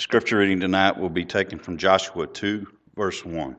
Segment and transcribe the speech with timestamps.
[0.00, 2.66] The scripture reading tonight will be taken from Joshua 2,
[2.96, 3.54] verse 1.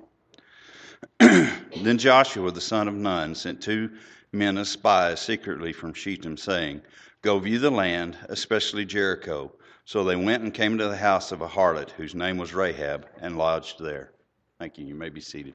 [1.20, 3.92] then Joshua the son of Nun sent two
[4.32, 6.82] men as spies secretly from Shechem, saying,
[7.22, 9.52] Go view the land, especially Jericho.
[9.86, 13.06] So they went and came to the house of a harlot, whose name was Rahab,
[13.22, 14.10] and lodged there.
[14.58, 14.88] Thank you.
[14.88, 15.54] You may be seated.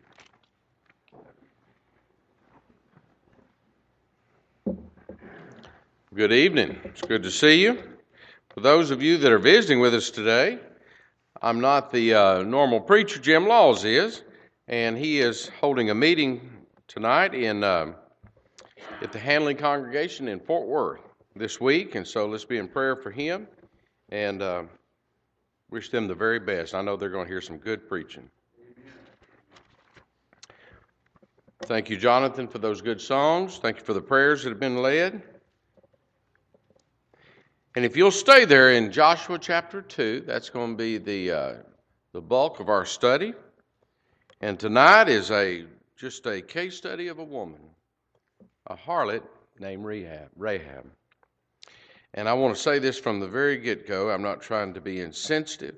[6.15, 6.79] Good evening.
[6.85, 7.83] It's good to see you.
[8.51, 10.61] For those of you that are visiting with us today,
[11.43, 14.23] I'm not the uh, normal preacher, Jim Laws is,
[14.69, 16.41] and he is holding a meeting
[16.89, 17.93] tonight in uh,
[19.03, 21.01] at the Handley congregation in Fort Worth
[21.35, 23.47] this week, and so let's be in prayer for him
[24.09, 24.63] and uh,
[25.71, 26.75] wish them the very best.
[26.75, 28.31] I know they're going to hear some good preaching.
[31.63, 33.59] Thank you, Jonathan, for those good songs.
[33.59, 35.23] Thank you for the prayers that have been led.
[37.77, 41.55] And if you'll stay there in Joshua chapter 2, that's going to be the, uh,
[42.15, 43.35] the bulk of our study.
[44.41, 47.61] And tonight is a just a case study of a woman,
[48.67, 49.25] a harlot
[49.59, 50.31] named Rahab.
[50.37, 50.87] Rahab.
[52.15, 54.09] And I want to say this from the very get go.
[54.09, 55.77] I'm not trying to be insensitive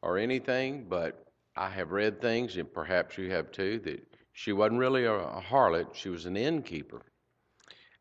[0.00, 4.80] or anything, but I have read things, and perhaps you have too, that she wasn't
[4.80, 7.02] really a, harlot, she was an innkeeper.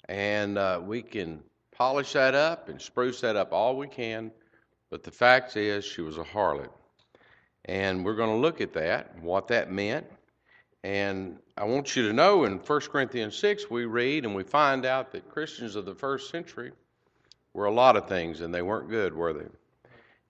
[0.08, 1.44] And uh, we can
[1.82, 4.32] polish that up and spruce that up all we can,
[4.92, 6.70] but the fact is she was a harlot.
[7.66, 10.06] And we're going to look at that, what that meant.
[10.84, 14.86] And I want you to know in 1 Corinthians 6, we read and we find
[14.86, 16.72] out that Christians of the first century
[17.56, 19.48] were a lot of things, and they weren't good, were they?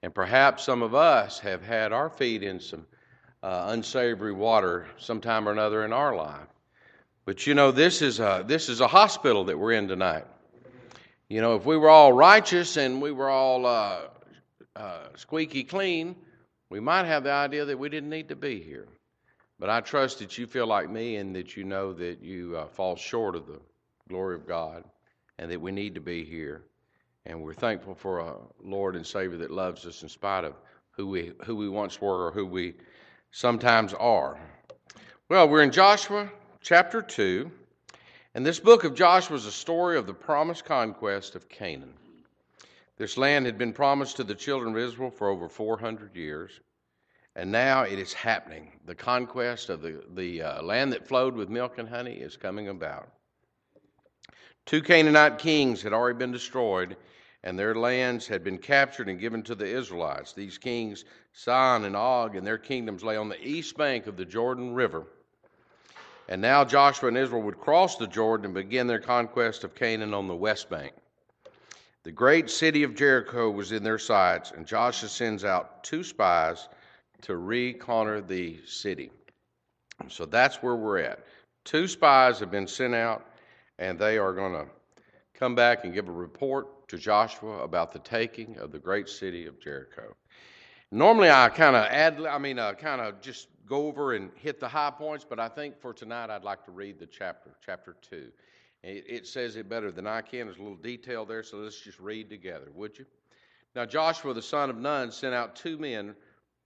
[0.03, 2.85] And perhaps some of us have had our feet in some
[3.43, 6.47] uh, unsavory water sometime or another in our life.
[7.25, 10.27] But you know, this is a, this is a hospital that we're in tonight.
[11.31, 14.01] You know, if we were all righteous and we were all uh,
[14.75, 16.17] uh, squeaky clean,
[16.69, 18.89] we might have the idea that we didn't need to be here.
[19.57, 22.67] But I trust that you feel like me and that you know that you uh,
[22.67, 23.61] fall short of the
[24.09, 24.83] glory of God
[25.39, 26.63] and that we need to be here.
[27.25, 30.55] And we're thankful for a Lord and Savior that loves us in spite of
[30.97, 32.73] who we, who we once were or who we
[33.31, 34.37] sometimes are.
[35.29, 37.49] Well, we're in Joshua chapter 2.
[38.33, 41.93] And this book of Joshua is a story of the promised conquest of Canaan.
[42.95, 46.61] This land had been promised to the children of Israel for over 400 years,
[47.35, 48.71] and now it is happening.
[48.85, 52.69] The conquest of the, the uh, land that flowed with milk and honey is coming
[52.69, 53.09] about.
[54.65, 56.95] Two Canaanite kings had already been destroyed,
[57.43, 60.31] and their lands had been captured and given to the Israelites.
[60.31, 61.03] These kings,
[61.33, 65.05] Sihon and Og, and their kingdoms lay on the east bank of the Jordan River.
[66.31, 70.13] And now Joshua and Israel would cross the Jordan and begin their conquest of Canaan
[70.13, 70.93] on the west bank.
[72.03, 76.69] The great city of Jericho was in their sights, and Joshua sends out two spies
[77.23, 79.11] to reconnoiter the city.
[80.07, 81.19] So that's where we're at.
[81.65, 83.25] Two spies have been sent out,
[83.77, 84.67] and they are going to
[85.33, 89.47] come back and give a report to Joshua about the taking of the great city
[89.47, 90.15] of Jericho.
[90.91, 94.59] Normally, I kind of add, I mean, uh, kind of just go over and hit
[94.59, 97.95] the high points, but I think for tonight I'd like to read the chapter, chapter
[98.09, 98.27] 2.
[98.83, 100.47] It, it says it better than I can.
[100.47, 103.05] There's a little detail there, so let's just read together, would you?
[103.75, 106.15] Now, Joshua the son of Nun sent out two men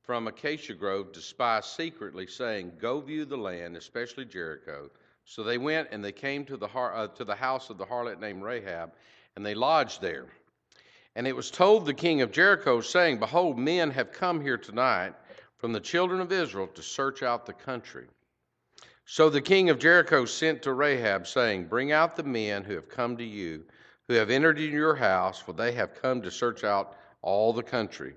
[0.01, 4.89] from Acacia Grove to spy secretly, saying, Go view the land, especially Jericho.
[5.25, 8.19] So they went and they came to the, uh, to the house of the harlot
[8.19, 8.93] named Rahab,
[9.35, 10.27] and they lodged there.
[11.15, 15.13] And it was told the king of Jericho, saying, Behold, men have come here tonight
[15.65, 18.05] from the children of Israel to search out the country.
[19.05, 22.87] So the king of Jericho sent to Rahab, saying, Bring out the men who have
[22.87, 23.63] come to you,
[24.07, 27.63] who have entered into your house, for they have come to search out all the
[27.63, 28.13] country.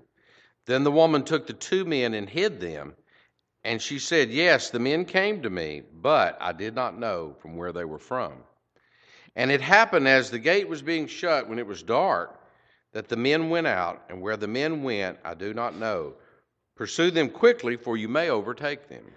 [0.67, 2.93] Then the woman took the two men and hid them.
[3.63, 7.57] And she said, Yes, the men came to me, but I did not know from
[7.57, 8.33] where they were from.
[9.35, 12.43] And it happened as the gate was being shut when it was dark
[12.91, 16.13] that the men went out, and where the men went, I do not know.
[16.79, 19.11] Pursue them quickly, for you may overtake them.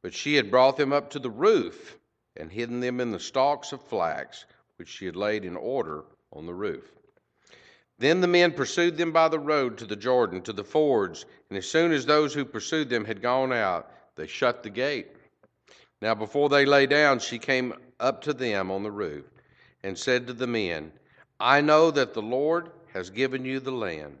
[0.00, 1.98] But she had brought them up to the roof
[2.34, 4.46] and hidden them in the stalks of flax,
[4.76, 6.90] which she had laid in order on the roof.
[7.98, 11.58] Then the men pursued them by the road to the Jordan, to the fords, and
[11.58, 15.08] as soon as those who pursued them had gone out, they shut the gate.
[16.00, 19.26] Now, before they lay down, she came up to them on the roof
[19.82, 20.92] and said to the men,
[21.38, 24.20] I know that the Lord has given you the land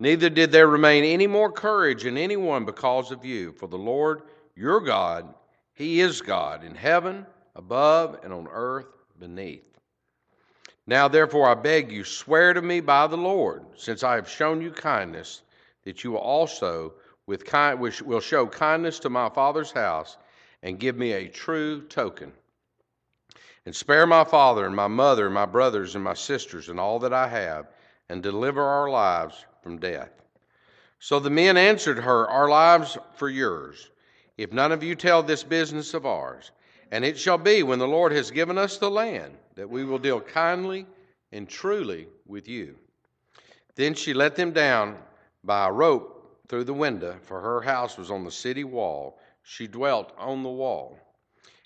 [0.00, 4.22] Neither did there remain any more courage in anyone because of you, for the Lord
[4.54, 5.34] your God,
[5.74, 8.86] He is God in heaven above and on earth
[9.18, 9.78] beneath.
[10.86, 14.62] Now, therefore, I beg you, swear to me by the Lord, since I have shown
[14.62, 15.42] you kindness
[15.84, 16.94] that you will also
[17.26, 20.16] with kind, will show kindness to my father's house
[20.62, 22.32] and give me a true token.
[23.66, 26.98] And spare my father and my mother and my brothers and my sisters and all
[27.00, 27.66] that I have,
[28.08, 30.22] and deliver our lives from death.
[30.98, 33.90] So the men answered her, Our lives for yours,
[34.38, 36.52] if none of you tell this business of ours.
[36.90, 39.98] And it shall be when the Lord has given us the land that we will
[39.98, 40.86] deal kindly
[41.32, 42.76] and truly with you.
[43.74, 44.96] Then she let them down
[45.44, 49.20] by a rope through the window, for her house was on the city wall.
[49.42, 50.98] She dwelt on the wall.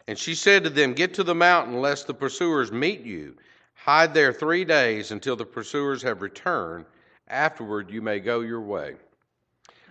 [0.08, 3.36] And she said to them, Get to the mountain, lest the pursuers meet you.
[3.74, 6.84] Hide there three days until the pursuers have returned.
[7.32, 8.96] Afterward, you may go your way.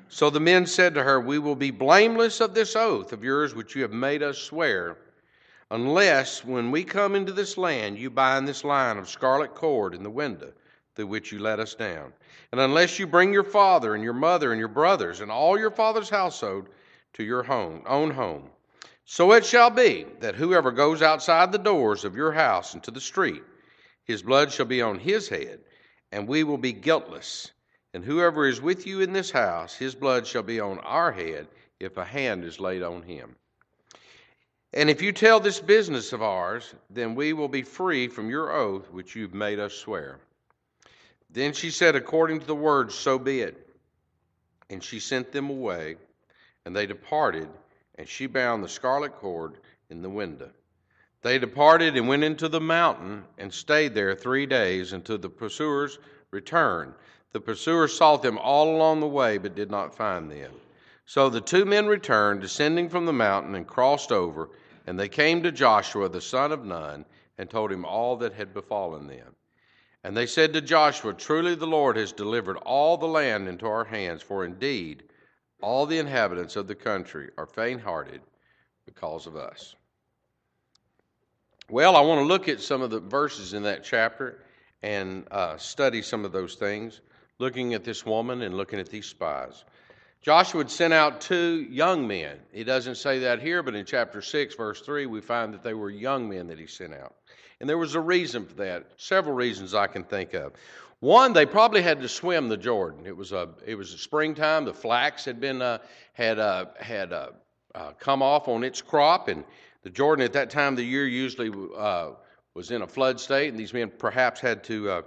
[0.09, 3.55] So the men said to her, We will be blameless of this oath of yours
[3.55, 4.97] which you have made us swear,
[5.71, 10.03] unless when we come into this land you bind this line of scarlet cord in
[10.03, 10.53] the window
[10.95, 12.13] through which you let us down.
[12.51, 15.71] And unless you bring your father and your mother and your brothers and all your
[15.71, 16.67] father's household
[17.13, 18.51] to your home, own home,
[19.05, 23.01] so it shall be that whoever goes outside the doors of your house into the
[23.01, 23.41] street,
[24.03, 25.61] his blood shall be on his head,
[26.11, 27.51] and we will be guiltless.
[27.93, 31.47] And whoever is with you in this house, his blood shall be on our head
[31.79, 33.35] if a hand is laid on him.
[34.73, 38.51] And if you tell this business of ours, then we will be free from your
[38.51, 40.19] oath which you've made us swear.
[41.29, 43.67] Then she said, According to the words, so be it.
[44.69, 45.97] And she sent them away,
[46.65, 47.49] and they departed,
[47.95, 49.55] and she bound the scarlet cord
[49.89, 50.49] in the window.
[51.21, 56.00] They departed and went into the mountain and stayed there three days until the pursuers
[56.31, 56.94] returned.
[57.31, 60.51] The pursuers sought them all along the way, but did not find them.
[61.06, 64.50] So the two men returned, descending from the mountain, and crossed over,
[64.88, 67.06] and they came to Joshua the son of Nun,
[67.38, 69.35] and told him all that had befallen them.
[70.03, 73.85] And they said to Joshua, Truly the Lord has delivered all the land into our
[73.85, 75.03] hands, for indeed
[75.62, 78.21] all the inhabitants of the country are faint hearted
[78.85, 79.75] because of us.
[81.69, 84.43] Well, I want to look at some of the verses in that chapter
[84.83, 87.01] and uh, study some of those things,
[87.39, 89.63] looking at this woman and looking at these spies.
[90.21, 92.37] Joshua had sent out two young men.
[92.51, 95.73] He doesn't say that here, but in chapter 6, verse 3, we find that they
[95.73, 97.15] were young men that he sent out.
[97.59, 100.53] And there was a reason for that, several reasons I can think of.
[100.99, 103.07] One, they probably had to swim the Jordan.
[103.07, 104.65] It was a it was a springtime.
[104.65, 105.79] The flax had been uh,
[106.13, 107.29] had uh, had uh,
[107.73, 109.43] uh come off on its crop, and
[109.83, 112.12] the Jordan at that time of the year usually uh,
[112.54, 115.01] was in a flood state, and these men perhaps had to uh,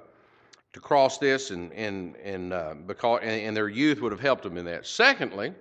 [0.72, 4.56] to cross this, and and and because and, and, their youth would have helped them
[4.56, 4.86] in that.
[4.86, 5.52] Secondly,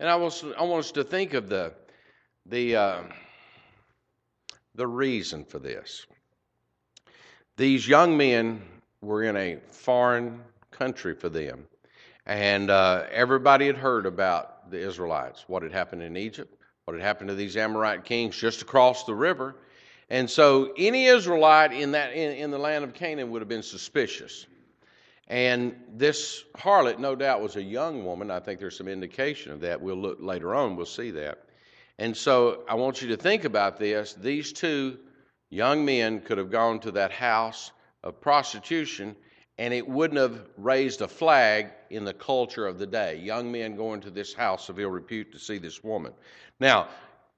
[0.00, 1.72] and I was I want us to think of the
[2.46, 3.04] the
[4.74, 6.06] the reason for this.
[7.56, 8.62] These young men
[9.00, 11.66] were in a foreign country for them.
[12.26, 16.57] And uh, everybody had heard about the Israelites, what had happened in Egypt,
[16.88, 19.54] what had happened to these Amorite kings just across the river.
[20.08, 23.62] And so any Israelite in, that, in, in the land of Canaan would have been
[23.62, 24.46] suspicious.
[25.26, 28.30] And this harlot, no doubt, was a young woman.
[28.30, 29.78] I think there's some indication of that.
[29.78, 31.44] We'll look later on, we'll see that.
[31.98, 34.14] And so I want you to think about this.
[34.14, 34.98] These two
[35.50, 37.70] young men could have gone to that house
[38.02, 39.14] of prostitution
[39.58, 43.16] and it wouldn't have raised a flag in the culture of the day.
[43.16, 46.12] Young men going to this house of ill repute to see this woman.
[46.60, 46.88] Now,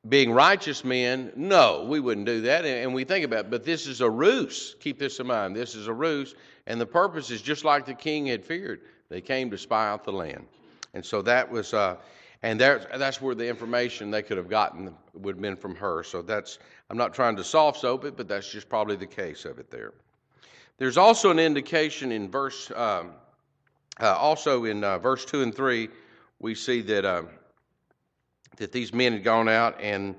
[0.08, 2.64] being righteous men, no, we wouldn't do that.
[2.64, 4.76] And we think about it, but this is a ruse.
[4.80, 5.56] Keep this in mind.
[5.56, 6.34] This is a ruse.
[6.66, 8.82] And the purpose is just like the king had feared.
[9.08, 10.46] They came to spy out the land.
[10.94, 11.96] And so that was, uh,
[12.42, 16.02] and that's where the information they could have gotten would have been from her.
[16.02, 16.58] So that's,
[16.88, 19.70] I'm not trying to soft soap it, but that's just probably the case of it
[19.70, 19.92] there.
[20.80, 23.10] There's also an indication in verse, um,
[24.00, 25.90] uh, also in uh, verse 2 and 3,
[26.38, 27.24] we see that, uh,
[28.56, 30.14] that these men had gone out and,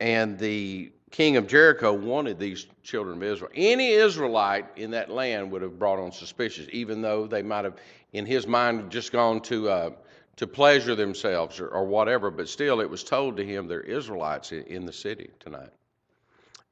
[0.00, 3.50] and the king of Jericho wanted these children of Israel.
[3.54, 7.76] Any Israelite in that land would have brought on suspicions, even though they might have,
[8.14, 9.90] in his mind, just gone to uh,
[10.36, 14.52] to pleasure themselves or, or whatever, but still it was told to him they're Israelites
[14.52, 15.68] in, in the city tonight.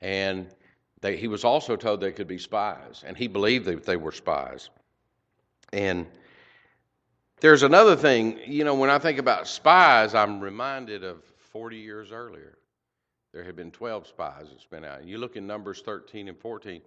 [0.01, 0.49] And
[1.01, 4.13] they, he was also told they could be spies, and he believed that they were
[4.13, 4.71] spies.
[5.73, 6.07] And
[7.41, 12.11] There's another thing, you know, when I think about spies, I'm reminded of 40 years
[12.11, 12.59] earlier.
[13.33, 15.05] There had been 12 spies that's been out.
[15.05, 16.83] You look in Numbers 13 and 14,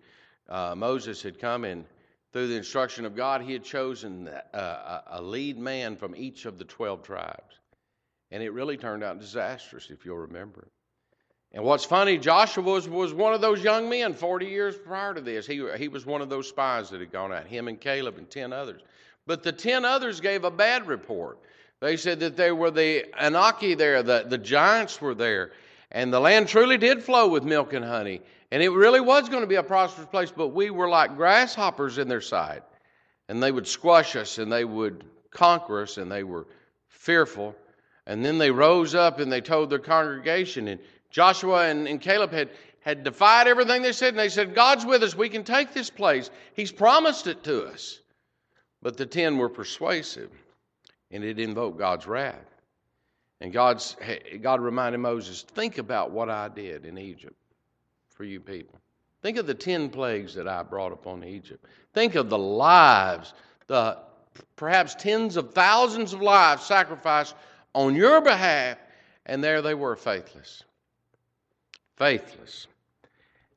[0.49, 1.85] uh, Moses had come and
[2.33, 6.57] through the instruction of God, he had chosen uh, a lead man from each of
[6.57, 7.59] the 12 tribes.
[8.31, 10.67] And it really turned out disastrous, if you'll remember.
[11.53, 15.21] And what's funny, Joshua was, was one of those young men 40 years prior to
[15.21, 15.45] this.
[15.45, 18.29] He, he was one of those spies that had gone out, him and Caleb and
[18.29, 18.81] 10 others.
[19.27, 21.39] But the 10 others gave a bad report.
[21.81, 25.51] They said that they were the Anaki there, the, the giants were there.
[25.91, 28.21] And the land truly did flow with milk and honey.
[28.51, 31.97] And it really was going to be a prosperous place, but we were like grasshoppers
[31.97, 32.63] in their sight.
[33.27, 36.47] And they would squash us and they would conquer us and they were
[36.87, 37.55] fearful.
[38.05, 40.79] And then they rose up and they told their congregation, and
[41.11, 42.49] Joshua and, and Caleb had,
[42.79, 45.15] had defied everything they said, and they said, God's with us.
[45.15, 46.31] We can take this place.
[46.55, 47.99] He's promised it to us.
[48.81, 50.31] But the ten were persuasive,
[51.11, 52.47] and it invoked God's wrath.
[53.39, 53.95] And God's,
[54.41, 57.35] God reminded Moses, think about what I did in Egypt
[58.09, 58.79] for you people.
[59.21, 61.65] Think of the ten plagues that I brought upon Egypt.
[61.93, 63.33] Think of the lives,
[63.67, 63.99] the
[64.55, 67.35] perhaps tens of thousands of lives sacrificed
[67.73, 68.77] on your behalf,
[69.25, 70.63] and there they were faithless.
[72.01, 72.65] Faithless.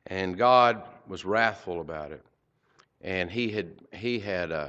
[0.07, 2.23] And God was wrathful about it.
[3.01, 4.69] And he had he had uh,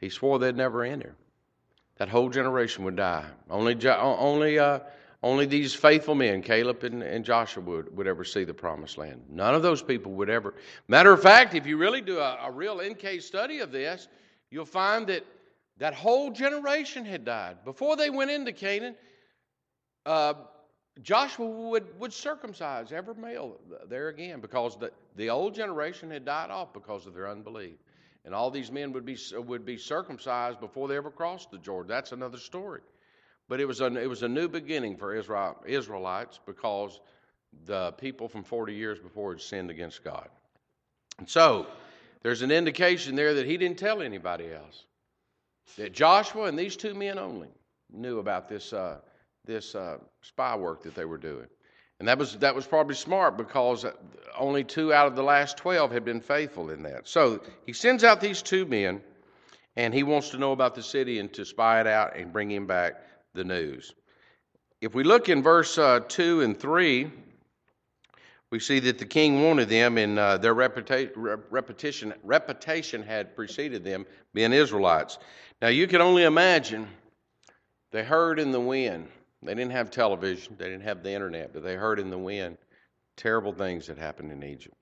[0.00, 1.14] he swore they'd never enter.
[1.98, 3.26] That whole generation would die.
[3.50, 4.78] Only only uh,
[5.22, 9.22] only these faithful men, Caleb and, and Joshua, would, would ever see the promised land.
[9.28, 10.54] None of those people would ever.
[10.88, 14.08] Matter of fact, if you really do a, a real in-case study of this,
[14.50, 15.26] you'll find that
[15.76, 17.58] that whole generation had died.
[17.62, 18.94] Before they went into Canaan,
[20.06, 20.32] uh,
[21.02, 26.50] Joshua would, would circumcise every male there again because the, the old generation had died
[26.50, 27.76] off because of their unbelief.
[28.24, 31.88] And all these men would be, would be circumcised before they ever crossed the Jordan.
[31.88, 32.82] That's another story.
[33.48, 37.00] But it was a, it was a new beginning for Israel, Israelites because
[37.66, 40.28] the people from 40 years before had sinned against God.
[41.18, 41.66] And so
[42.22, 44.84] there's an indication there that he didn't tell anybody else
[45.76, 47.48] that Joshua and these two men only
[47.92, 48.98] knew about this, uh,
[49.50, 51.46] this uh, spy work that they were doing.
[51.98, 53.84] And that was, that was probably smart because
[54.38, 57.06] only two out of the last 12 had been faithful in that.
[57.08, 59.02] So he sends out these two men,
[59.76, 62.50] and he wants to know about the city and to spy it out and bring
[62.50, 62.94] him back
[63.34, 63.92] the news.
[64.80, 67.10] If we look in verse uh, 2 and 3,
[68.50, 73.84] we see that the king wanted them, and uh, their reputa- repetition, reputation had preceded
[73.84, 75.18] them, being Israelites.
[75.60, 76.88] Now, you can only imagine
[77.92, 79.08] they heard in the wind.
[79.42, 82.58] They didn't have television, they didn't have the internet, but they heard in the wind
[83.16, 84.76] terrible things that happened in Egypt.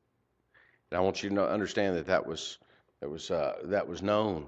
[0.90, 2.58] And I want you to understand that that was,
[3.00, 4.46] that, was, uh, that was known.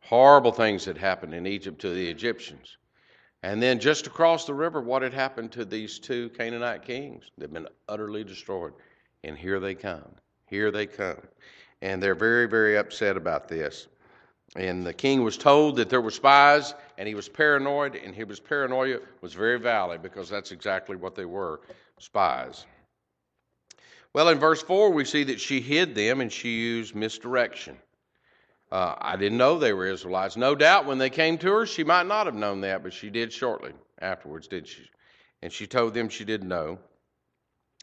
[0.00, 2.76] Horrible things that happened in Egypt to the Egyptians.
[3.42, 7.30] And then just across the river, what had happened to these two Canaanite kings?
[7.36, 8.72] They've been utterly destroyed.
[9.22, 10.14] And here they come.
[10.46, 11.20] Here they come.
[11.82, 13.88] And they're very, very upset about this.
[14.54, 18.38] And the king was told that there were spies, and he was paranoid, and his
[18.38, 21.60] paranoia was very valid because that's exactly what they were
[21.98, 22.64] spies.
[24.12, 27.76] Well, in verse 4, we see that she hid them and she used misdirection.
[28.70, 30.36] Uh, I didn't know they were Israelites.
[30.36, 33.10] No doubt when they came to her, she might not have known that, but she
[33.10, 34.88] did shortly afterwards, did she?
[35.42, 36.78] And she told them she didn't know.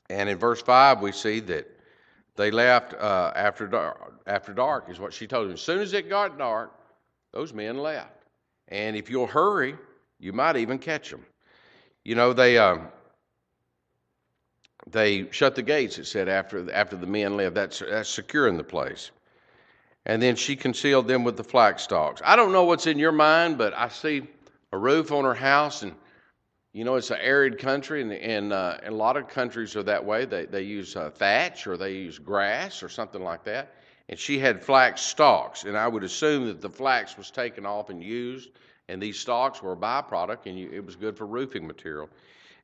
[0.10, 1.68] And in verse 5, we see that
[2.42, 5.54] they left uh, after, dark, after dark, is what she told them.
[5.54, 6.72] As soon as it got dark,
[7.32, 8.24] those men left.
[8.68, 9.76] And if you'll hurry,
[10.20, 11.26] you might even catch them.
[12.04, 12.58] You know, they.
[12.58, 12.88] Um,
[14.90, 17.54] they shut the gates, it said, after, after the men left.
[17.54, 19.12] That's, that's securing the place
[20.06, 22.22] and then she concealed them with the flax stalks.
[22.26, 24.24] I don't know what's in your mind, but I see
[24.72, 25.94] a roof on her house, and
[26.74, 29.84] you know it's an arid country, and, and, uh, and a lot of countries are
[29.84, 30.26] that way.
[30.26, 33.74] They, they use uh, thatch or they use grass or something like that.
[34.10, 37.90] And she had flax stalks, and I would assume that the flax was taken off
[37.90, 38.50] and used,
[38.90, 42.10] and these stalks were a byproduct, and you, it was good for roofing material.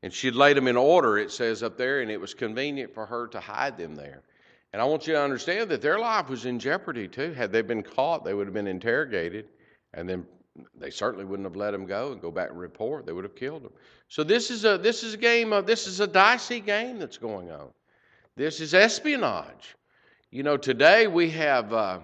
[0.03, 3.05] And she'd laid them in order, it says up there, and it was convenient for
[3.05, 4.23] her to hide them there.
[4.73, 7.33] And I want you to understand that their life was in jeopardy too.
[7.33, 9.47] Had they been caught, they would have been interrogated,
[9.93, 10.25] and then
[10.77, 13.05] they certainly wouldn't have let him go and go back and report.
[13.05, 13.71] They would have killed him.
[14.09, 17.17] So this is a this is a game of this is a dicey game that's
[17.17, 17.69] going on.
[18.35, 19.75] This is espionage.
[20.31, 21.99] You know, today we have uh,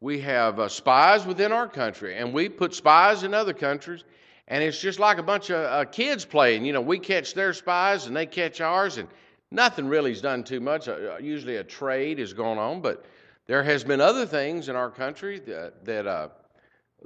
[0.00, 4.04] we have uh, spies within our country, and we put spies in other countries,
[4.48, 6.64] and it's just like a bunch of uh, kids playing.
[6.64, 9.08] You know, we catch their spies and they catch ours, and
[9.50, 10.88] Nothing really is done too much.
[10.88, 13.04] Uh, uh, usually a trade is going on, but
[13.46, 16.28] There has been other things in our country that that uh,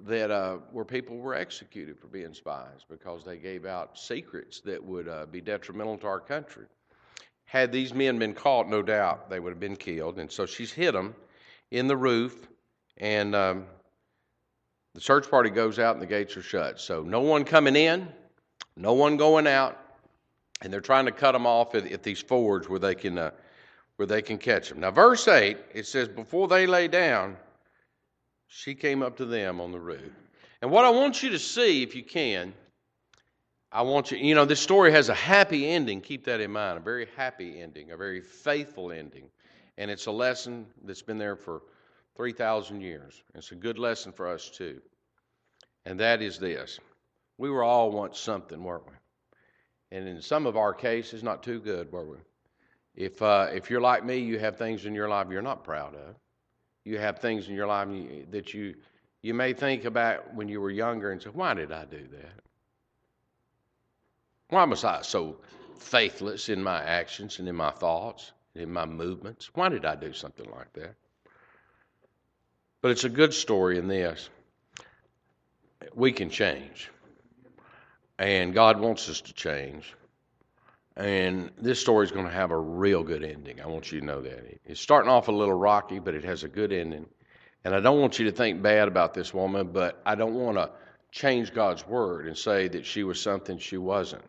[0.02, 4.82] that uh, where people were executed for being spies because they gave out secrets that
[4.82, 6.66] would uh, be detrimental to our country.
[7.44, 10.18] Had these men been caught, no doubt they would have been killed.
[10.18, 11.14] And so she's hit them
[11.70, 12.48] in the roof,
[12.98, 13.66] and um,
[14.94, 16.80] the search party goes out, and the gates are shut.
[16.80, 18.08] So no one coming in,
[18.76, 19.80] no one going out,
[20.62, 23.30] and they're trying to cut them off at, at these fords where they can uh,
[23.96, 24.80] where they can catch them.
[24.80, 27.36] Now, verse eight it says, before they lay down,
[28.56, 30.12] she came up to them on the roof.
[30.62, 32.54] And what I want you to see, if you can,
[33.72, 36.00] I want you, you know, this story has a happy ending.
[36.00, 36.78] Keep that in mind.
[36.78, 39.28] A very happy ending, a very faithful ending.
[39.76, 41.62] And it's a lesson that's been there for
[42.16, 43.24] 3,000 years.
[43.34, 44.80] It's a good lesson for us, too.
[45.84, 46.78] And that is this
[47.36, 49.96] we were all once something, weren't we?
[49.98, 52.18] And in some of our cases, not too good, were we?
[52.94, 55.96] If, uh, if you're like me, you have things in your life you're not proud
[55.96, 56.14] of.
[56.84, 57.88] You have things in your life
[58.30, 58.74] that you,
[59.22, 62.40] you may think about when you were younger and say, why did I do that?
[64.50, 65.38] Why was I so
[65.78, 69.50] faithless in my actions and in my thoughts, and in my movements?
[69.54, 70.94] Why did I do something like that?
[72.82, 74.28] But it's a good story in this.
[75.94, 76.90] We can change.
[78.18, 79.94] And God wants us to change.
[80.96, 83.60] And this story is going to have a real good ending.
[83.60, 84.60] I want you to know that.
[84.64, 87.06] It's starting off a little rocky, but it has a good ending.
[87.64, 90.56] And I don't want you to think bad about this woman, but I don't want
[90.56, 90.70] to
[91.10, 94.24] change God's word and say that she was something she wasn't.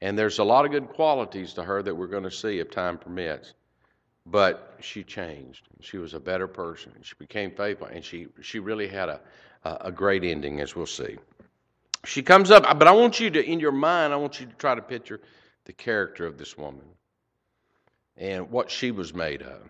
[0.00, 2.70] And there's a lot of good qualities to her that we're going to see if
[2.70, 3.54] time permits.
[4.26, 5.68] But she changed.
[5.80, 6.92] She was a better person.
[7.02, 9.20] She became faithful, and she, she really had a,
[9.64, 11.18] a great ending, as we'll see.
[12.04, 14.52] She comes up, but I want you to, in your mind, I want you to
[14.54, 15.20] try to picture
[15.64, 16.86] the character of this woman
[18.16, 19.68] and what she was made of.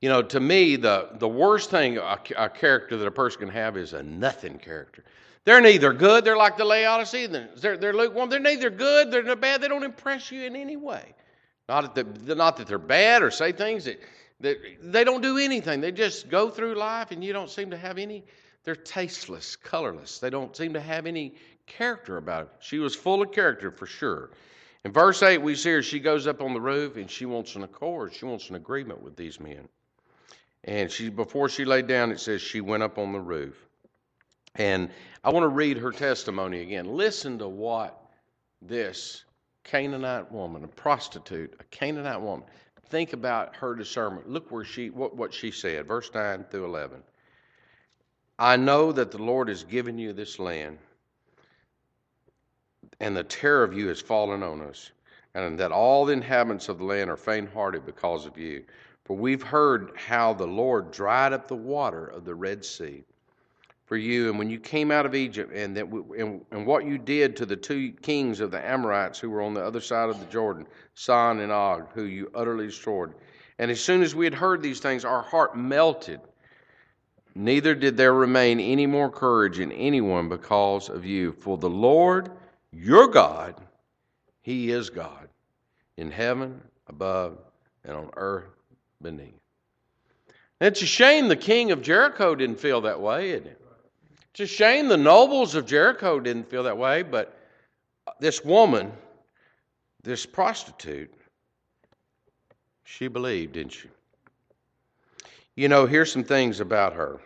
[0.00, 3.50] You know, to me, the, the worst thing a, a character that a person can
[3.50, 5.04] have is a nothing character.
[5.44, 7.60] They're neither good, they're like the Laodiceans.
[7.60, 8.30] They're, they're lukewarm.
[8.30, 9.60] They're neither good, they're bad.
[9.60, 11.14] They don't impress you in any way.
[11.68, 14.00] Not that, they're, not that they're bad or say things that,
[14.40, 15.80] that they don't do anything.
[15.80, 18.24] They just go through life and you don't seem to have any,
[18.64, 20.18] they're tasteless, colorless.
[20.18, 21.34] They don't seem to have any
[21.66, 22.48] character about it.
[22.60, 24.30] She was full of character for sure.
[24.84, 27.54] In verse 8, we see her, she goes up on the roof and she wants
[27.54, 28.14] an accord.
[28.14, 29.68] She wants an agreement with these men.
[30.64, 33.66] And she, before she laid down, it says she went up on the roof.
[34.56, 34.90] And
[35.22, 36.86] I want to read her testimony again.
[36.86, 38.00] Listen to what
[38.62, 39.24] this
[39.64, 42.46] Canaanite woman, a prostitute, a Canaanite woman,
[42.88, 44.28] think about her discernment.
[44.28, 47.02] Look where she what, what she said, verse 9 through 11.
[48.38, 50.78] I know that the Lord has given you this land,
[53.00, 54.92] and the terror of you has fallen on us,
[55.34, 58.64] and that all the inhabitants of the land are faint hearted because of you.
[59.04, 63.04] For we've heard how the Lord dried up the water of the Red Sea
[63.90, 66.96] for you, and when you came out of Egypt, and that and, and what you
[66.96, 70.20] did to the two kings of the Amorites who were on the other side of
[70.20, 73.14] the Jordan, Sihon and Og, who you utterly destroyed.
[73.58, 76.20] And as soon as we had heard these things, our heart melted.
[77.34, 81.32] Neither did there remain any more courage in anyone because of you.
[81.32, 82.30] For the Lord,
[82.72, 83.54] your God,
[84.42, 85.28] He is God,
[85.96, 87.38] in heaven above
[87.84, 88.50] and on earth
[89.02, 89.40] beneath.
[90.60, 93.60] It's a shame the king of Jericho didn't feel that way, isn't it?
[94.32, 97.36] It's a shame the nobles of Jericho didn't feel that way, but
[98.20, 98.92] this woman,
[100.02, 101.12] this prostitute,
[102.84, 103.88] she believed, didn't she?
[105.56, 107.20] You know, here's some things about her.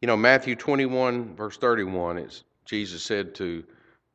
[0.00, 3.64] You know, Matthew 21, verse 31, is Jesus said to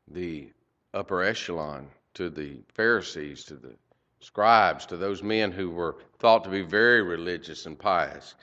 [0.08, 0.48] the
[0.94, 3.76] upper echelon, to the Pharisees, to the
[4.22, 8.34] scribes, to those men who were thought to be very religious and pious.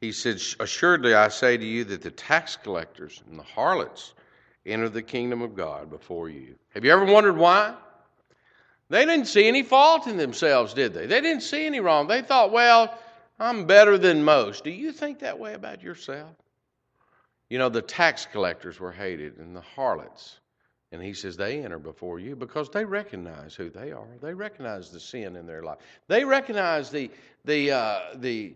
[0.00, 4.14] He said, Assuredly I say to you that the tax collectors and the harlots
[4.64, 6.54] enter the kingdom of God before you.
[6.70, 7.74] Have you ever wondered why?
[8.88, 11.04] They didn't see any fault in themselves, did they?
[11.04, 12.08] They didn't see any wrong.
[12.08, 12.98] They thought, well,
[13.38, 14.64] I'm better than most.
[14.64, 16.30] Do you think that way about yourself?
[17.52, 20.40] You know, the tax collectors were hated and the harlots.
[20.90, 24.08] And he says they enter before you because they recognize who they are.
[24.22, 25.76] They recognize the sin in their life.
[26.08, 27.10] They recognize the
[27.44, 28.54] the uh, the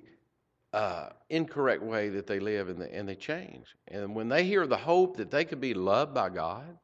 [0.73, 3.67] uh, incorrect way that they live and, the, and they change.
[3.89, 6.79] And when they hear the hope that they could be loved by God,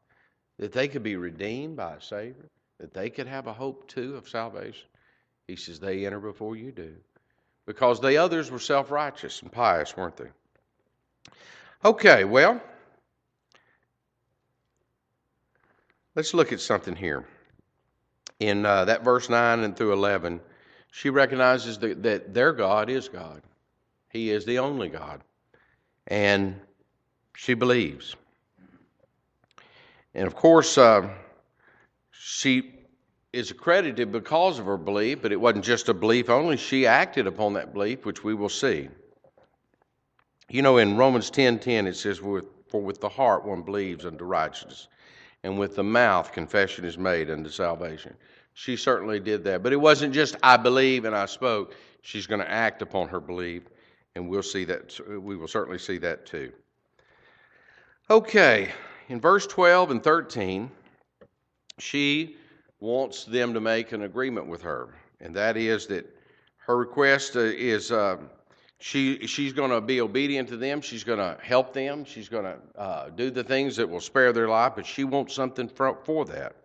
[0.59, 4.17] that they could be redeemed by a Savior, that they could have a hope too
[4.17, 4.87] of salvation,
[5.47, 6.93] he says they enter before you do.
[7.65, 10.29] Because the others were self righteous and pious, weren't they?
[11.85, 12.61] Okay, well,
[16.15, 17.25] let's look at something here.
[18.39, 20.39] In uh, that verse 9 and through 11,
[20.93, 23.41] She recognizes that, that their God is God.
[24.09, 25.21] He is the only God.
[26.07, 26.57] And
[27.35, 28.15] she believes.
[30.13, 31.09] And of course, uh,
[32.11, 32.75] she
[33.33, 36.55] is accredited because of her belief, but it wasn't just a belief only.
[36.55, 38.87] She acted upon that belief, which we will see.
[40.53, 42.43] You know, in Romans 10 10, it says, For
[42.79, 44.87] with the heart one believes unto righteousness,
[45.41, 48.13] and with the mouth confession is made unto salvation.
[48.53, 49.63] She certainly did that.
[49.63, 51.73] But it wasn't just, I believe and I spoke.
[52.03, 53.63] She's going to act upon her belief,
[54.13, 54.99] and we'll see that.
[55.09, 56.51] We will certainly see that too.
[58.11, 58.71] Okay,
[59.09, 60.69] in verse 12 and 13,
[61.79, 62.37] she
[62.79, 66.15] wants them to make an agreement with her, and that is that
[66.57, 68.17] her request is uh,
[68.83, 70.81] she she's going to be obedient to them.
[70.81, 72.03] She's going to help them.
[72.03, 75.33] She's going to uh, do the things that will spare their life, but she wants
[75.33, 76.57] something for, for that.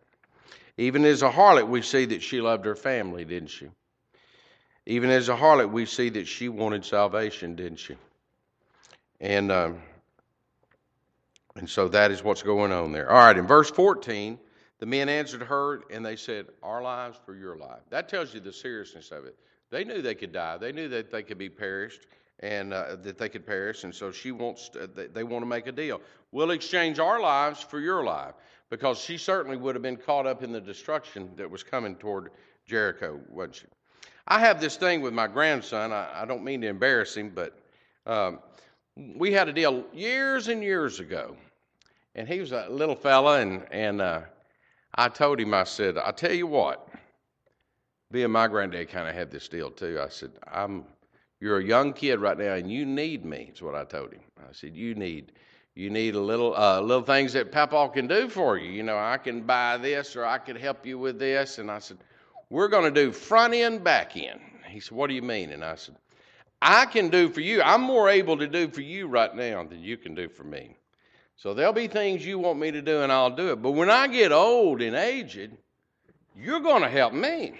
[0.78, 3.68] Even as a harlot, we see that she loved her family, didn't she?
[4.84, 7.94] Even as a harlot, we see that she wanted salvation, didn't she?
[9.20, 9.80] And um,
[11.54, 13.08] and so that is what's going on there.
[13.08, 14.40] All right, in verse 14,
[14.80, 17.82] the men answered her and they said, Our lives for your life.
[17.90, 19.36] That tells you the seriousness of it.
[19.70, 22.06] They knew they could die, they knew that they could be perished
[22.40, 23.84] and uh, that they could perish.
[23.84, 26.00] And so she wants, to, they, want to make a deal.
[26.30, 28.34] We'll exchange our lives for your life
[28.70, 32.30] because she certainly would have been caught up in the destruction that was coming toward
[32.66, 33.66] Jericho, wasn't she?
[34.28, 35.92] I have this thing with my grandson.
[35.92, 37.58] I, I don't mean to embarrass him, but
[38.06, 38.40] um,
[39.16, 41.36] we had a deal years and years ago.
[42.14, 44.20] And he was a little fella, and, and uh,
[44.94, 46.87] I told him, I said, I tell you what,
[48.10, 50.00] being my granddad kind of had this deal too.
[50.00, 50.84] I said, I'm,
[51.40, 53.50] you're a young kid right now, and you need me.
[53.52, 54.22] Is what I told him.
[54.38, 55.32] I said, you need,
[55.74, 58.70] you need a little, uh, little things that Papa can do for you.
[58.70, 61.58] You know, I can buy this, or I could help you with this.
[61.58, 61.98] And I said,
[62.50, 64.40] we're going to do front end, back end.
[64.66, 65.50] He said, what do you mean?
[65.50, 65.96] And I said,
[66.60, 67.62] I can do for you.
[67.62, 70.76] I'm more able to do for you right now than you can do for me.
[71.36, 73.62] So there'll be things you want me to do, and I'll do it.
[73.62, 75.52] But when I get old and aged,
[76.36, 77.54] you're going to help me.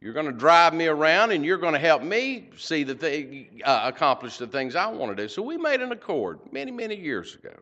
[0.00, 3.60] You're going to drive me around, and you're going to help me see the thing,
[3.64, 5.28] uh, accomplish the things I want to do.
[5.28, 7.52] So we made an accord many, many years ago.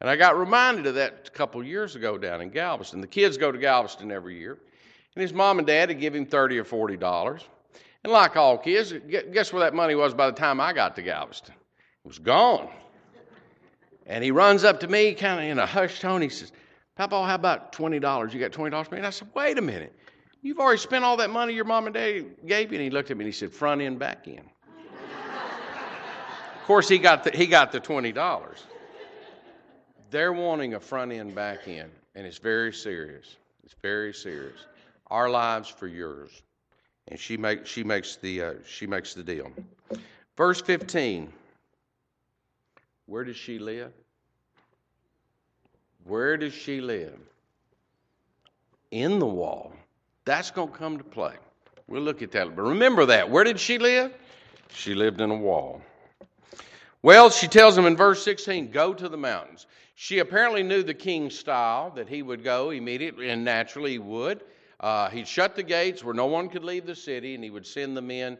[0.00, 3.00] And I got reminded of that a couple years ago down in Galveston.
[3.00, 4.58] The kids go to Galveston every year,
[5.14, 7.42] and his mom and dad would give him thirty or forty dollars.
[8.04, 8.94] And like all kids,
[9.32, 11.54] guess where that money was by the time I got to Galveston?
[12.04, 12.68] It was gone.
[14.06, 16.22] And he runs up to me, kind of in a hushed tone.
[16.22, 16.52] He says,
[16.94, 18.32] Papa, how about $20?
[18.32, 18.98] You got $20 for me?
[18.98, 19.92] And I said, Wait a minute.
[20.46, 22.78] You've already spent all that money your mom and dad gave you.
[22.78, 24.48] And he looked at me and he said, Front end, back end.
[24.68, 28.46] of course, he got the, he got the $20.
[30.12, 31.90] They're wanting a front end, back end.
[32.14, 33.38] And it's very serious.
[33.64, 34.60] It's very serious.
[35.08, 36.30] Our lives for yours.
[37.08, 39.50] And she, make, she, makes the, uh, she makes the deal.
[40.36, 41.32] Verse 15.
[43.06, 43.90] Where does she live?
[46.04, 47.18] Where does she live?
[48.92, 49.72] In the wall.
[50.26, 51.34] That's going to come to play.
[51.86, 52.54] We'll look at that.
[52.54, 53.30] But remember that.
[53.30, 54.12] Where did she live?
[54.74, 55.80] She lived in a wall.
[57.00, 59.66] Well, she tells him in verse 16, go to the mountains.
[59.94, 64.42] She apparently knew the king's style, that he would go immediately, and naturally he would.
[64.80, 67.66] Uh, he'd shut the gates where no one could leave the city, and he would
[67.66, 68.36] send the men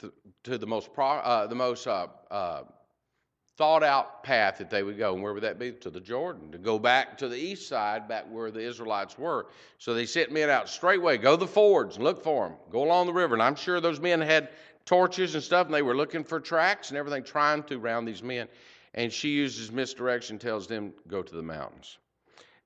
[0.00, 0.12] th-
[0.44, 2.62] to the most, pro- uh, the most uh, uh
[3.56, 5.14] thought out path that they would go.
[5.14, 5.72] And where would that be?
[5.72, 9.46] To the Jordan, to go back to the east side, back where the Israelites were.
[9.78, 13.06] So they sent men out straightway, go the fords and look for them, go along
[13.06, 13.34] the river.
[13.34, 14.50] And I'm sure those men had
[14.84, 18.22] torches and stuff, and they were looking for tracks and everything, trying to round these
[18.22, 18.46] men.
[18.94, 21.98] And she uses misdirection, tells them, go to the mountains.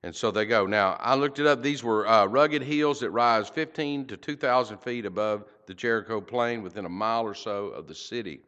[0.03, 0.65] And so they go.
[0.65, 1.61] Now, I looked it up.
[1.61, 6.63] These were uh, rugged hills that rise 15 to 2,000 feet above the Jericho plain
[6.63, 8.41] within a mile or so of the city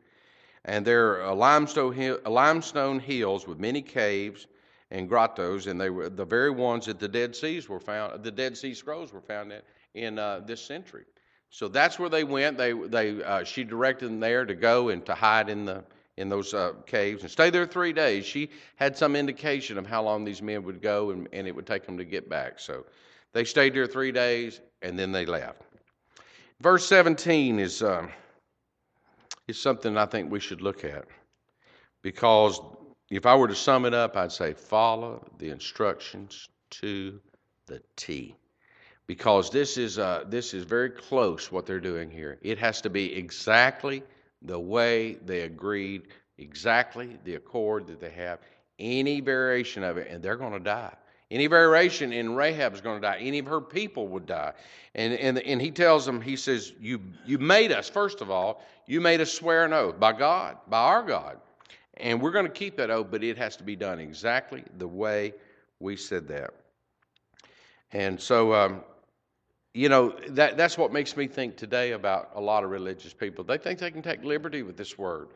[0.65, 4.47] and they're uh, limestone, limestone hills with many caves
[4.91, 8.23] and grottos, and they were the very ones that the Dead Seas were found.
[8.23, 9.61] The Dead Sea Scrolls were found in,
[9.95, 11.05] in uh, this century.
[11.49, 12.57] So that's where they went.
[12.57, 15.83] They, they, uh, she directed them there to go and to hide in the
[16.17, 18.23] in those uh, caves and stay there three days.
[18.23, 21.65] She had some indication of how long these men would go and, and it would
[21.65, 22.59] take them to get back.
[22.59, 22.85] So
[23.31, 25.63] they stayed there three days and then they left.
[26.59, 27.83] Verse 17 is.
[29.47, 31.05] Is something I think we should look at.
[32.01, 32.61] Because
[33.09, 37.19] if I were to sum it up, I'd say follow the instructions to
[37.67, 38.35] the T.
[39.05, 42.39] Because this is, uh, this is very close what they're doing here.
[42.41, 44.01] It has to be exactly
[44.41, 48.39] the way they agreed, exactly the accord that they have.
[48.79, 50.95] Any variation of it, and they're going to die.
[51.33, 53.17] Any variation in Rahab is going to die.
[53.19, 54.53] Any of her people would die.
[54.93, 58.63] And, and, and he tells them, he says, you, you made us, first of all,
[58.85, 61.39] you made us swear an oath by God, by our God.
[61.97, 64.87] And we're going to keep that oath, but it has to be done exactly the
[64.87, 65.33] way
[65.79, 66.51] we said that.
[67.91, 68.83] And so, um,
[69.73, 73.43] you know, that, that's what makes me think today about a lot of religious people.
[73.43, 75.29] They think they can take liberty with this word.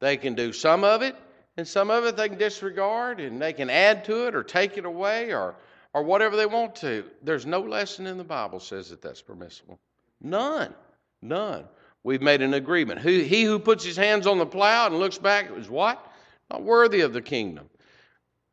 [0.00, 1.14] They can do some of it,
[1.56, 4.76] and some of it they can disregard, and they can add to it or take
[4.76, 5.54] it away or,
[5.94, 7.04] or whatever they want to.
[7.22, 9.78] There's no lesson in the Bible says that that's permissible.
[10.20, 10.74] None.
[11.22, 11.64] None.
[12.04, 13.00] We've made an agreement.
[13.00, 16.12] He, he who puts his hands on the plow and looks back is what?
[16.50, 17.68] Not worthy of the kingdom.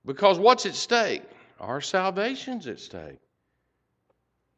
[0.06, 1.24] Because what's at stake?
[1.60, 3.20] Our salvation's at stake.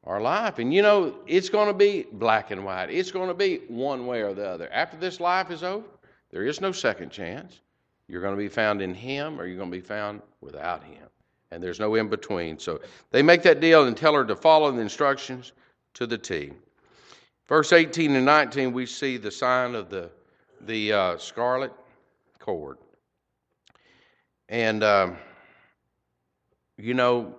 [0.06, 0.60] Our life.
[0.60, 2.90] And you know, it's going to be black and white.
[2.90, 4.72] It's going to be one way or the other.
[4.72, 5.86] After this life is over,
[6.32, 7.60] there is no second chance.
[8.08, 11.08] You're going to be found in Him or you're going to be found without Him.
[11.52, 12.60] And there's no in between.
[12.60, 15.54] So they make that deal and tell her to follow the instructions
[15.94, 16.52] to the T.
[17.48, 20.10] Verse 18 and 19, we see the sign of the,
[20.62, 21.72] the uh, scarlet
[22.40, 22.78] cord.
[24.50, 25.18] And, um,
[26.78, 27.36] you know,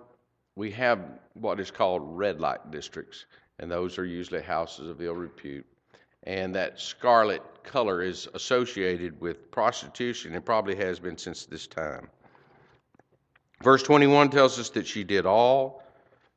[0.55, 0.99] we have
[1.33, 3.25] what is called red light districts,
[3.59, 5.65] and those are usually houses of ill repute
[6.27, 12.09] and that scarlet color is associated with prostitution and probably has been since this time.
[13.63, 15.81] Verse 21 tells us that she did all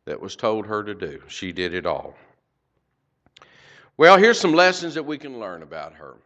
[0.04, 1.20] that was told her to do.
[1.26, 2.14] She did it all.
[3.96, 6.16] Well, here's some lessons that we can learn about her.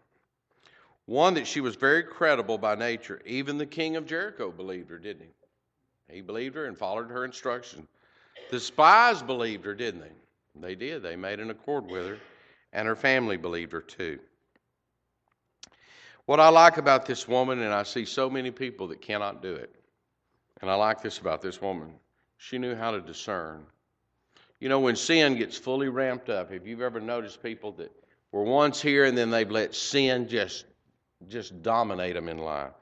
[1.06, 3.22] One, that she was very credible by nature.
[3.24, 6.14] Even the king of Jericho believed her, didn't he?
[6.16, 7.88] He believed her and followed her instructions.
[8.50, 10.12] The spies believed her, didn't they?
[10.60, 11.02] They did.
[11.02, 12.18] They made an accord with her
[12.74, 14.18] and her family believed her too.
[16.26, 19.54] What I like about this woman, and I see so many people that cannot do
[19.54, 19.74] it,
[20.60, 21.92] and I like this about this woman,
[22.36, 23.64] she knew how to discern.
[24.60, 27.92] You know, when sin gets fully ramped up, if you've ever noticed people that
[28.32, 30.66] were once here and then they've let sin just
[31.28, 32.72] just dominate them in life.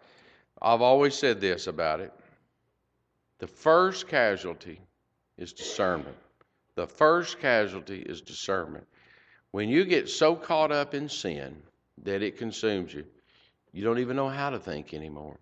[0.60, 2.12] I've always said this about it.
[3.38, 4.80] The first casualty
[5.36, 6.16] is discernment.
[6.74, 8.86] The first casualty is discernment.
[9.52, 11.62] When you get so caught up in sin
[12.04, 13.04] that it consumes you,
[13.72, 15.38] you don't even know how to think anymore.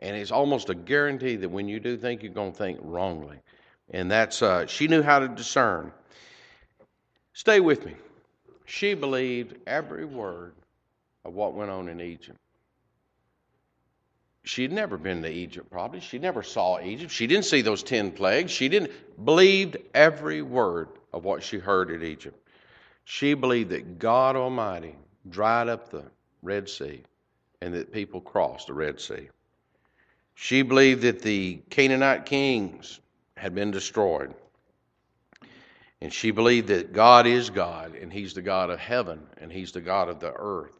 [0.00, 3.38] And it's almost a guarantee that when you do think, you're going to think wrongly.
[3.90, 5.92] And that's, uh, she knew how to discern.
[7.32, 7.94] Stay with me.
[8.64, 10.54] She believed every word
[11.24, 12.38] of what went on in Egypt.
[14.44, 16.00] She'd never been to Egypt, probably.
[16.00, 17.12] She never saw Egypt.
[17.12, 18.50] She didn't see those ten plagues.
[18.50, 18.90] She didn't
[19.24, 22.38] believed every word of what she heard in Egypt.
[23.10, 24.94] She believed that God Almighty
[25.30, 26.04] dried up the
[26.42, 27.02] Red Sea
[27.62, 29.30] and that people crossed the Red Sea.
[30.34, 33.00] She believed that the Canaanite kings
[33.34, 34.34] had been destroyed.
[36.02, 39.72] And she believed that God is God, and He's the God of heaven, and He's
[39.72, 40.76] the God of the earth.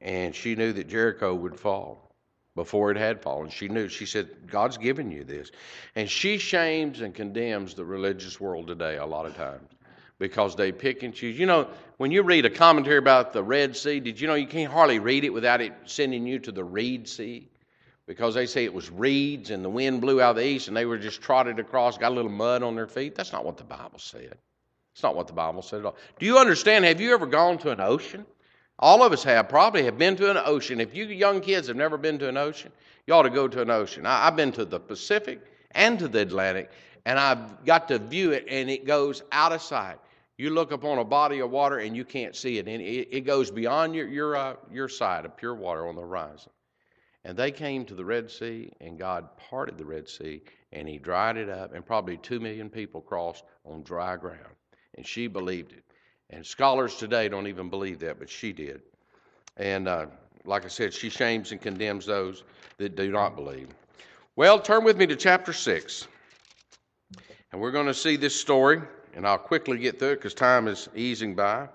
[0.00, 2.14] And she knew that Jericho would fall
[2.54, 3.50] before it had fallen.
[3.50, 5.50] She knew, she said, God's given you this.
[5.96, 9.68] And she shames and condemns the religious world today a lot of times
[10.18, 11.38] because they pick and choose.
[11.38, 14.46] You know, when you read a commentary about the Red Sea, did you know you
[14.46, 17.48] can't hardly read it without it sending you to the Reed Sea?
[18.06, 20.76] Because they say it was reeds and the wind blew out of the east and
[20.76, 23.14] they were just trotted across, got a little mud on their feet.
[23.14, 24.36] That's not what the Bible said.
[24.92, 25.96] It's not what the Bible said at all.
[26.18, 26.84] Do you understand?
[26.84, 28.26] Have you ever gone to an ocean?
[28.78, 30.80] All of us have probably have been to an ocean.
[30.80, 32.72] If you young kids have never been to an ocean,
[33.06, 34.06] you ought to go to an ocean.
[34.06, 36.70] I, have been to the Pacific and to the Atlantic,
[37.04, 39.98] and I've got to view it, and it goes out of sight.
[40.38, 43.20] You look upon a body of water and you can't see it, and it, it
[43.22, 46.50] goes beyond your your uh, your side of pure water on the horizon.
[47.24, 50.98] And they came to the Red Sea, and God parted the Red Sea, and He
[50.98, 54.56] dried it up, and probably two million people crossed on dry ground.
[54.96, 55.84] And she believed it.
[56.30, 58.82] And scholars today don't even believe that, but she did.
[59.56, 60.06] And uh,
[60.44, 62.42] like I said, she shames and condemns those
[62.78, 63.68] that do not believe.
[64.34, 66.08] Well, turn with me to chapter 6.
[67.52, 68.80] And we're going to see this story
[69.14, 71.68] and I'll quickly get through it because time is easing by.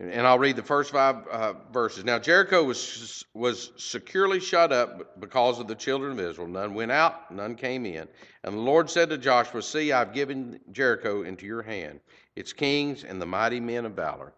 [0.00, 2.04] And I'll read the first five uh, verses.
[2.04, 6.46] Now Jericho was was securely shut up because of the children of Israel.
[6.46, 8.06] None went out, none came in.
[8.44, 11.98] And the Lord said to Joshua, "See, I've given Jericho into your hand,
[12.36, 14.32] its kings and the mighty men of valor.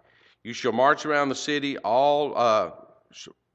[0.44, 2.70] You shall march around the city, all uh,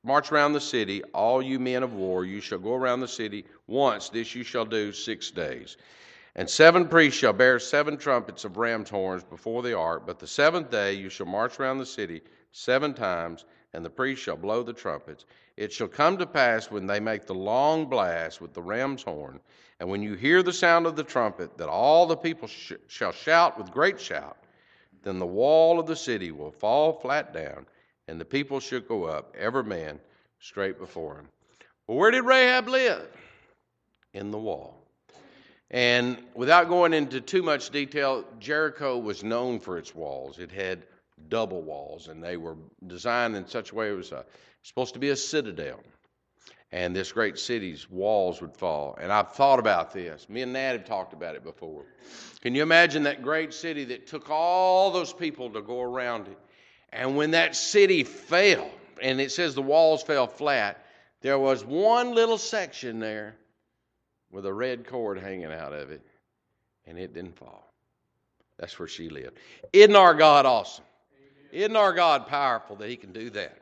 [0.03, 2.23] march around the city, all you men of war.
[2.23, 4.09] You shall go around the city once.
[4.09, 5.75] This you shall do six days."
[6.35, 10.03] And seven priests shall bear seven trumpets of ram's horns before the ark.
[10.05, 12.21] But the seventh day you shall march around the city
[12.51, 15.25] seven times, and the priests shall blow the trumpets.
[15.55, 19.39] It shall come to pass when they make the long blast with the ram's horn,
[19.79, 23.11] and when you hear the sound of the trumpet, that all the people sh- shall
[23.11, 24.37] shout with great shout.
[25.03, 27.65] Then the wall of the city will fall flat down,
[28.07, 29.99] and the people shall go up, every man
[30.39, 31.29] straight before him.
[31.87, 33.07] Well, where did Rahab live?
[34.13, 34.84] In the wall.
[35.71, 40.37] And without going into too much detail, Jericho was known for its walls.
[40.37, 40.83] It had
[41.29, 44.25] double walls, and they were designed in such a way it was a,
[44.63, 45.81] supposed to be a citadel.
[46.71, 48.97] And this great city's walls would fall.
[48.99, 50.27] And I've thought about this.
[50.29, 51.85] Me and Nat have talked about it before.
[52.41, 56.37] Can you imagine that great city that took all those people to go around it?
[56.91, 58.69] And when that city fell,
[59.01, 60.85] and it says the walls fell flat,
[61.21, 63.35] there was one little section there
[64.35, 66.01] with a red cord hanging out of it,
[66.85, 67.71] and it didn't fall.
[68.59, 69.37] That's where she lived.
[69.71, 70.83] Isn't our God awesome?
[71.53, 73.57] Isn't our God powerful that He can do that?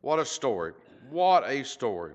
[0.00, 0.72] What a story.
[1.10, 2.12] What a story.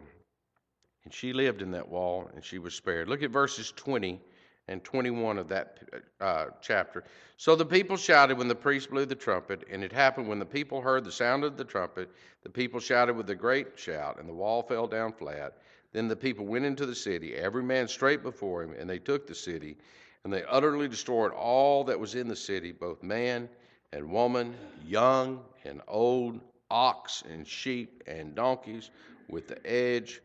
[1.03, 3.07] And she lived in that wall and she was spared.
[3.07, 4.19] Look at verses 20
[4.67, 5.77] and 21 of that
[6.19, 7.03] uh, chapter.
[7.37, 10.45] So the people shouted when the priest blew the trumpet, and it happened when the
[10.45, 12.09] people heard the sound of the trumpet,
[12.43, 15.53] the people shouted with a great shout, and the wall fell down flat.
[15.91, 19.25] Then the people went into the city, every man straight before him, and they took
[19.25, 19.77] the city,
[20.23, 23.49] and they utterly destroyed all that was in the city, both man
[23.91, 28.91] and woman, young and old, ox and sheep and donkeys,
[29.29, 30.21] with the edge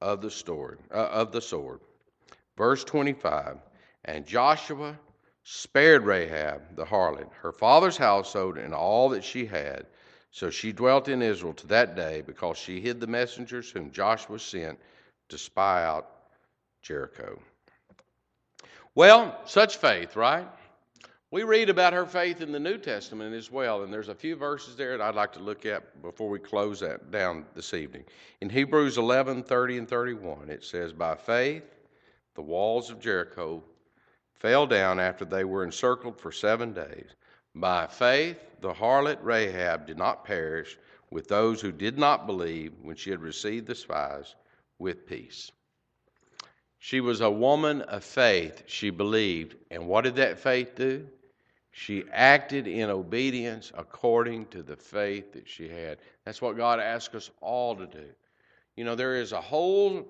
[0.00, 0.78] of the sword.
[0.90, 1.80] Uh, of the sword.
[2.56, 3.58] Verse 25.
[4.06, 4.98] And Joshua
[5.44, 9.86] spared Rahab the harlot, her father's household, and all that she had.
[10.30, 14.38] So she dwelt in Israel to that day, because she hid the messengers whom Joshua
[14.38, 14.78] sent
[15.32, 16.08] to spy out
[16.82, 17.40] Jericho.
[18.94, 20.46] Well, such faith, right?
[21.30, 24.36] We read about her faith in the New Testament as well, and there's a few
[24.36, 28.04] verses there that I'd like to look at before we close that down this evening.
[28.42, 31.64] In Hebrews 11 30 and 31, it says, By faith,
[32.34, 33.64] the walls of Jericho
[34.34, 37.08] fell down after they were encircled for seven days.
[37.54, 40.76] By faith, the harlot Rahab did not perish
[41.10, 44.34] with those who did not believe when she had received the spies
[44.82, 45.50] with peace.
[46.78, 48.64] She was a woman of faith.
[48.66, 49.54] She believed.
[49.70, 51.06] And what did that faith do?
[51.70, 55.98] She acted in obedience according to the faith that she had.
[56.24, 58.04] That's what God asks us all to do.
[58.76, 60.08] You know, there is a whole,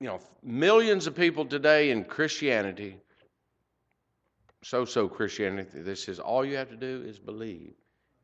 [0.00, 2.96] you know, millions of people today in Christianity,
[4.62, 7.74] so so Christianity, this is all you have to do is believe.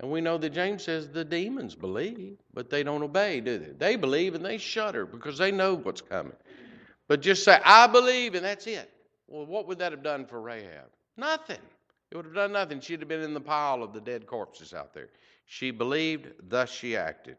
[0.01, 3.73] And we know that James says the demons believe, but they don't obey, do they?
[3.73, 6.37] They believe and they shudder because they know what's coming.
[7.09, 8.91] But just say, I believe, and that's it.
[9.27, 10.91] Well, what would that have done for Rahab?
[11.17, 11.61] Nothing.
[12.11, 12.81] It would have done nothing.
[12.81, 15.09] She'd have been in the pile of the dead corpses out there.
[15.47, 17.37] She believed, thus she acted.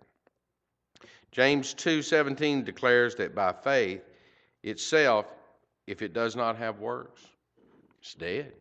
[1.31, 4.01] James 2:17 declares that by faith
[4.63, 5.25] itself,
[5.85, 7.21] if it does not have works,
[8.01, 8.53] it's dead.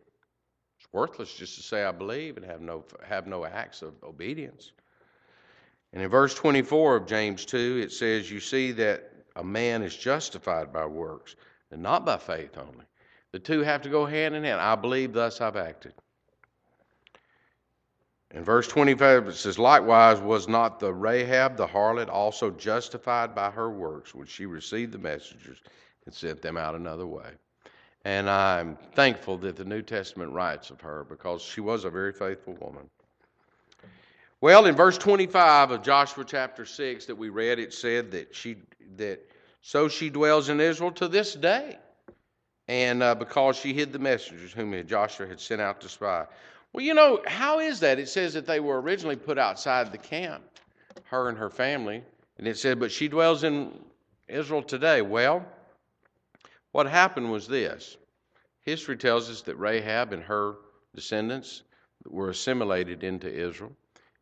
[0.97, 4.73] Worthless just to say I believe and have no have no acts of obedience.
[5.93, 9.95] And in verse 24 of James 2, it says, You see that a man is
[9.95, 11.37] justified by works
[11.71, 12.87] and not by faith only.
[13.33, 14.59] The two have to go hand in hand.
[14.59, 15.93] I believe, thus I've acted.
[18.31, 23.51] In verse 25, it says, Likewise, was not the Rahab the harlot also justified by
[23.51, 25.61] her works when she received the messengers
[26.07, 27.33] and sent them out another way?
[28.07, 32.13] And I'm thankful that the New Testament writes of her because she was a very
[32.13, 32.89] faithful woman.
[34.41, 38.59] Well, in verse 25 of Joshua chapter 6 that we read, it said that she
[38.97, 39.29] that
[39.61, 41.79] so she dwells in Israel to this day
[42.69, 46.27] and uh, because she hid the messengers whom Joshua had sent out to spy.
[46.73, 47.99] Well, you know, how is that?
[47.99, 50.45] It says that they were originally put outside the camp,
[51.07, 52.05] her and her family,
[52.39, 53.73] and it said, but she dwells in
[54.29, 55.03] Israel today.
[55.03, 55.45] Well,
[56.77, 57.97] what happened was this
[58.61, 60.57] history tells us that Rahab and her
[60.95, 61.63] descendants
[62.05, 63.73] were assimilated into Israel.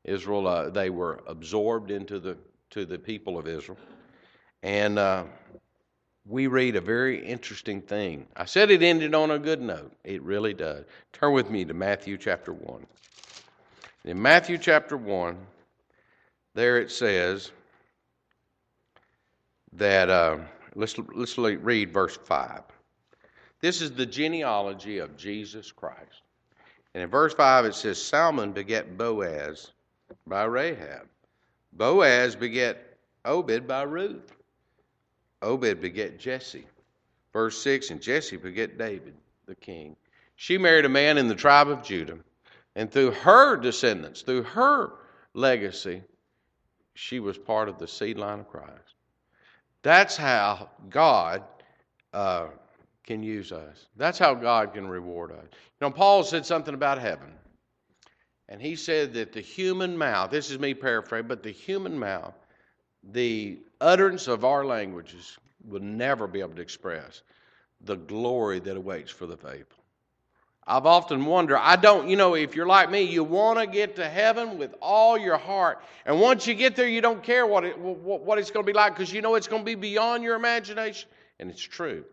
[0.04, 2.38] Israel, uh, they were absorbed into the
[2.70, 3.76] to the people of Israel,
[4.62, 5.24] and uh,
[6.24, 8.24] we read a very interesting thing.
[8.36, 9.92] I said it ended on a good note.
[10.04, 10.84] It really does.
[11.12, 12.86] Turn with me to Matthew chapter 1.
[14.04, 15.36] In Matthew chapter 1,
[16.54, 17.50] there it says
[19.72, 20.38] that, uh,
[20.74, 22.62] let's, let's read verse 5.
[23.60, 26.22] This is the genealogy of Jesus Christ.
[26.94, 29.72] And in verse 5, it says, Salmon beget Boaz
[30.26, 31.08] by Rahab.
[31.72, 34.32] Boaz beget Obed by Ruth.
[35.42, 36.66] Obed beget Jesse.
[37.32, 39.14] Verse 6 And Jesse beget David,
[39.46, 39.96] the king.
[40.36, 42.18] She married a man in the tribe of Judah,
[42.74, 44.92] and through her descendants, through her
[45.32, 46.02] legacy,
[46.94, 48.93] she was part of the seed line of Christ.
[49.84, 51.44] That's how God
[52.14, 52.46] uh,
[53.06, 53.86] can use us.
[53.96, 55.44] That's how God can reward us.
[55.44, 57.34] You know, Paul said something about heaven.
[58.48, 62.34] And he said that the human mouth, this is me paraphrasing, but the human mouth,
[63.12, 67.22] the utterance of our languages will never be able to express
[67.82, 69.83] the glory that awaits for the faithful.
[70.66, 73.96] I've often wondered, I don't, you know, if you're like me, you want to get
[73.96, 75.82] to heaven with all your heart.
[76.06, 78.76] And once you get there, you don't care what, it, what it's going to be
[78.76, 81.10] like because you know it's going to be beyond your imagination.
[81.38, 82.04] And it's true.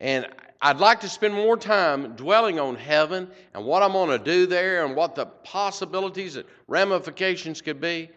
[0.00, 0.26] And
[0.60, 4.46] I'd like to spend more time dwelling on heaven and what I'm going to do
[4.46, 8.10] there and what the possibilities and ramifications could be.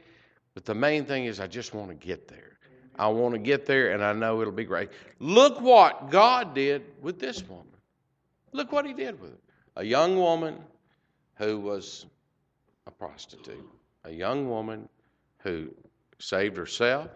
[0.55, 2.57] But the main thing is, I just want to get there.
[2.97, 4.89] I want to get there, and I know it'll be great.
[5.19, 7.72] Look what God did with this woman.
[8.53, 9.37] Look what He did with her.
[9.75, 10.59] A young woman
[11.35, 12.05] who was
[12.87, 13.67] a prostitute,
[14.03, 14.87] a young woman
[15.39, 15.69] who
[16.19, 17.09] saved herself,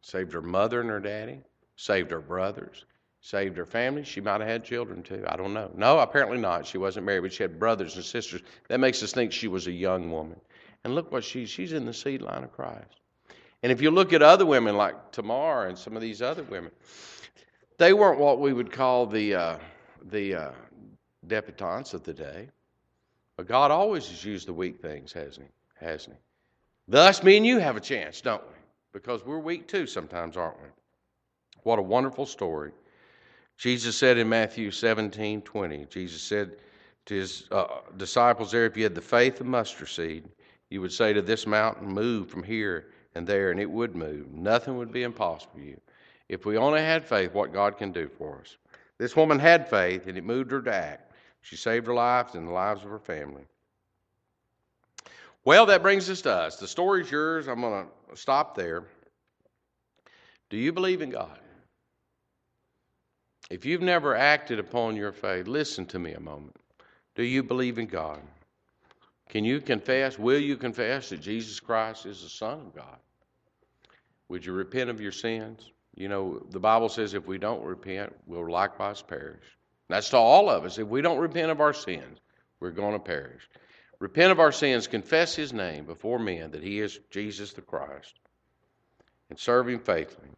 [0.00, 1.40] saved her mother and her daddy,
[1.76, 2.84] saved her brothers,
[3.20, 4.04] saved her family.
[4.04, 5.24] She might have had children too.
[5.28, 5.70] I don't know.
[5.74, 6.66] No, apparently not.
[6.66, 8.42] She wasn't married, but she had brothers and sisters.
[8.68, 10.40] That makes us think she was a young woman.
[10.84, 13.00] And look what she she's in the seed line of Christ.
[13.62, 16.70] And if you look at other women like Tamar and some of these other women,
[17.76, 19.58] they weren't what we would call the uh,
[20.10, 20.50] the uh,
[21.26, 22.48] debutantes of the day.
[23.36, 25.86] But God always has used the weak things, hasn't He?
[25.86, 26.22] Hasn't He?
[26.88, 28.54] Thus, me and you have a chance, don't we?
[28.92, 30.68] Because we're weak too sometimes, aren't we?
[31.62, 32.72] What a wonderful story.
[33.58, 36.56] Jesus said in Matthew 17 20, Jesus said
[37.06, 40.24] to his uh, disciples there, if you had the faith of mustard seed,
[40.70, 44.32] you would say to this mountain, Move from here and there, and it would move.
[44.32, 45.80] Nothing would be impossible for you.
[46.28, 48.56] If we only had faith, what God can do for us.
[48.98, 51.12] This woman had faith, and it moved her to act.
[51.40, 53.44] She saved her life and the lives of her family.
[55.44, 56.56] Well, that brings us to us.
[56.56, 57.46] The story's yours.
[57.46, 58.84] I'm going to stop there.
[60.50, 61.38] Do you believe in God?
[63.50, 66.56] If you've never acted upon your faith, listen to me a moment.
[67.14, 68.20] Do you believe in God?
[69.28, 72.98] Can you confess, will you confess that Jesus Christ is the Son of God?
[74.28, 75.70] Would you repent of your sins?
[75.98, 79.42] You know, the Bible says if we don't repent, we'll likewise perish.
[79.88, 80.78] That's to all of us.
[80.78, 82.20] If we don't repent of our sins,
[82.60, 83.42] we're going to perish.
[83.98, 88.14] Repent of our sins, confess His name before men that He is Jesus the Christ,
[89.28, 90.28] and serve Him faithfully.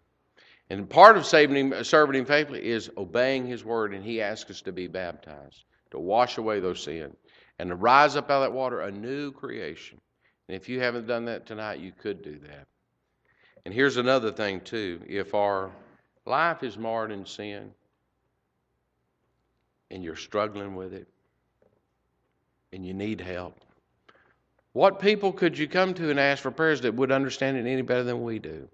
[0.71, 4.51] And part of serving him, serving him faithfully is obeying his word, and he asks
[4.51, 7.15] us to be baptized, to wash away those sins,
[7.59, 10.01] and to rise up out of that water a new creation.
[10.49, 12.67] And if you haven't done that tonight, you could do that.
[13.65, 15.01] And here's another thing, too.
[15.07, 15.71] If our
[16.27, 17.73] life is marred in sin,
[19.91, 21.09] and you're struggling with it,
[22.73, 23.61] and you need help,
[24.73, 27.83] what people could you come to and ask for prayers that would understand it any
[27.83, 28.69] better than we do?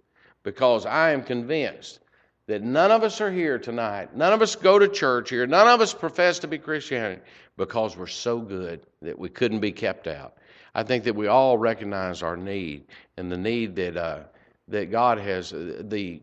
[0.47, 1.99] because I am convinced
[2.47, 4.17] that none of us are here tonight.
[4.17, 5.45] None of us go to church here.
[5.45, 7.21] None of us profess to be Christianity
[7.57, 10.37] because we're so good that we couldn't be kept out.
[10.73, 12.85] I think that we all recognize our need
[13.17, 14.21] and the need that uh,
[14.69, 16.23] that God has uh, the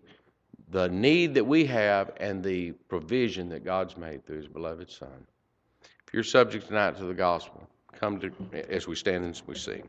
[0.69, 5.27] the need that we have and the provision that God's made through His beloved Son.
[6.07, 8.31] If you're subject tonight to the gospel, come to
[8.69, 9.87] as we stand and we sing.